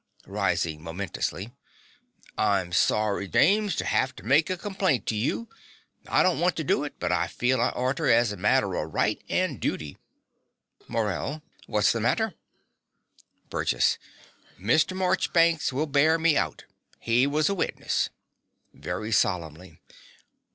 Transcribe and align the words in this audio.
(Rising 0.25 0.81
momentously.) 0.81 1.51
I'm 2.35 2.71
sorry, 2.71 3.27
James, 3.27 3.75
to 3.75 3.85
'ave 3.95 4.13
to 4.13 4.23
make 4.23 4.49
a 4.49 4.57
complaint 4.57 5.05
to 5.05 5.15
you. 5.15 5.47
I 6.07 6.23
don't 6.23 6.39
want 6.39 6.55
to 6.55 6.63
do 6.63 6.83
it; 6.83 6.95
but 6.99 7.11
I 7.11 7.27
feel 7.27 7.61
I 7.61 7.69
oughter, 7.69 8.09
as 8.09 8.31
a 8.31 8.35
matter 8.35 8.75
o' 8.75 8.81
right 8.81 9.23
and 9.29 9.59
duty. 9.59 9.99
MORELL. 10.87 11.43
What's 11.67 11.91
the 11.91 11.99
matter? 12.01 12.33
BURGESS. 13.51 13.99
Mr. 14.59 14.97
Morchbanks 14.97 15.71
will 15.71 15.85
bear 15.85 16.17
me 16.17 16.35
out: 16.35 16.65
he 16.97 17.27
was 17.27 17.47
a 17.47 17.53
witness. 17.53 18.09
(Very 18.73 19.11
solemnly.) 19.11 19.81